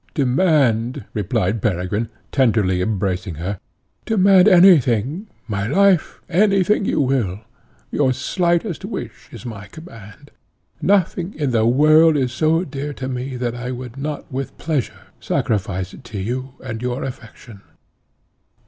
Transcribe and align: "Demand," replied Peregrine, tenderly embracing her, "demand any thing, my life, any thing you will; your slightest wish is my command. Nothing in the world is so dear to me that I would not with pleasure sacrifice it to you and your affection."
"Demand," 0.15 1.05
replied 1.13 1.61
Peregrine, 1.61 2.09
tenderly 2.31 2.81
embracing 2.81 3.35
her, 3.35 3.59
"demand 4.03 4.47
any 4.47 4.79
thing, 4.79 5.27
my 5.47 5.67
life, 5.67 6.19
any 6.27 6.63
thing 6.63 6.85
you 6.85 6.99
will; 6.99 7.41
your 7.91 8.11
slightest 8.11 8.83
wish 8.83 9.29
is 9.31 9.45
my 9.45 9.67
command. 9.67 10.31
Nothing 10.81 11.35
in 11.37 11.51
the 11.51 11.67
world 11.67 12.17
is 12.17 12.31
so 12.31 12.63
dear 12.63 12.93
to 12.93 13.07
me 13.07 13.35
that 13.35 13.53
I 13.53 13.69
would 13.69 13.95
not 13.95 14.31
with 14.31 14.57
pleasure 14.57 15.01
sacrifice 15.19 15.93
it 15.93 16.03
to 16.05 16.17
you 16.17 16.55
and 16.63 16.81
your 16.81 17.03
affection." 17.03 17.61